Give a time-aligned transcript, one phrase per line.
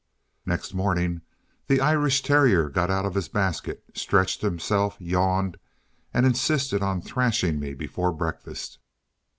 [0.47, 1.21] Next morning,
[1.67, 5.57] the Irish terrier got out of his basket, stretched himself, yawned,
[6.11, 8.79] and insisted on thrashing me before breakfast.